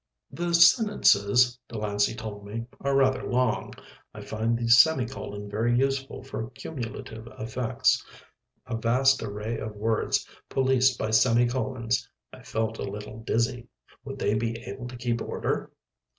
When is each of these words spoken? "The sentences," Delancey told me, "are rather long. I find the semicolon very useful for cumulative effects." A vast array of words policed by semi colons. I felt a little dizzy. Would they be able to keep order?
"The 0.31 0.55
sentences," 0.55 1.59
Delancey 1.69 2.15
told 2.15 2.43
me, 2.43 2.65
"are 2.79 2.95
rather 2.95 3.21
long. 3.21 3.71
I 4.15 4.21
find 4.21 4.57
the 4.57 4.67
semicolon 4.67 5.47
very 5.47 5.77
useful 5.77 6.23
for 6.23 6.49
cumulative 6.55 7.27
effects." 7.37 8.03
A 8.65 8.77
vast 8.77 9.21
array 9.21 9.59
of 9.59 9.75
words 9.75 10.27
policed 10.49 10.97
by 10.97 11.11
semi 11.11 11.45
colons. 11.45 12.09
I 12.33 12.41
felt 12.41 12.79
a 12.79 12.81
little 12.81 13.19
dizzy. 13.19 13.67
Would 14.03 14.17
they 14.17 14.33
be 14.33 14.57
able 14.63 14.87
to 14.87 14.97
keep 14.97 15.21
order? 15.21 15.69